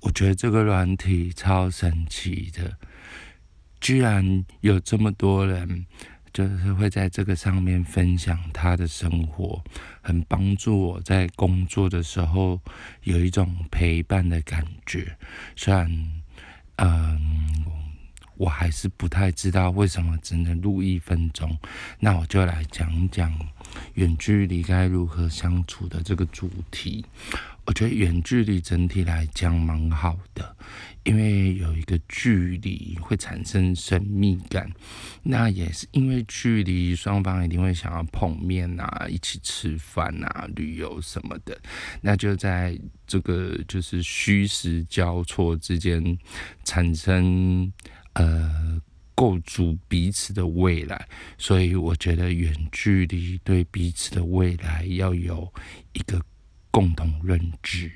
[0.00, 2.76] 我觉得这个软体超神奇的，
[3.80, 5.86] 居然有这么多人，
[6.32, 9.62] 就是会在这个上面分享他的生活，
[10.00, 12.60] 很帮助我在工作的时候
[13.02, 15.16] 有一种陪伴的感觉。
[15.54, 15.86] 虽然，
[16.76, 17.29] 嗯，
[18.40, 21.54] 我还是不太知道为什么只能录一分钟，
[21.98, 23.30] 那我就来讲讲
[23.96, 27.04] 远距离该如何相处的这个主题。
[27.66, 30.56] 我觉得远距离整体来讲蛮好的，
[31.04, 34.72] 因为有一个距离会产生神秘感。
[35.22, 41.60] 那也是因为距离，双方一定会想要碰面啊，一起吃饭啊，旅游什么的。
[42.00, 42.76] 那就在
[43.06, 46.18] 这个就是虚实交错之间，
[46.64, 47.70] 产生
[48.20, 48.80] 呃
[49.14, 51.08] 构筑彼此的未来。
[51.38, 55.52] 所以我觉得远距离对彼此的未来要有
[55.92, 56.20] 一个。
[56.70, 57.90] 共同认知。